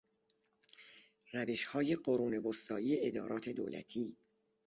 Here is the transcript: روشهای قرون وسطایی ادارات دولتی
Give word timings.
روشهای 1.33 1.95
قرون 1.95 2.37
وسطایی 2.37 3.07
ادارات 3.07 3.49
دولتی 3.49 4.17